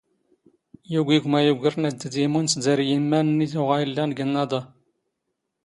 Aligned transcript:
ⵢⵓⴳⵉ 0.93 1.17
ⴳⵯⵎⴰ 1.23 1.39
ⵢⵓⴳⵔⵜⵏ 1.47 1.83
ⴰⴷ 1.89 1.95
ⴷⵉⴷⵉ 2.01 2.23
ⵉⵎⵓⵏ 2.25 2.45
ⵙ 2.51 2.53
ⴷⴰⵔ 2.63 2.79
ⵢⵉⵎⵎⴰ 2.83 3.19
ⵏⵏⵉ 3.27 3.47
ⵜⵓⵖⴰ 3.51 3.77
ⵉⵍⵍⴰⵏ 3.83 4.09
ⴳ 4.17 4.19
ⵏⵏⴰⴹⴰ. 4.27 4.61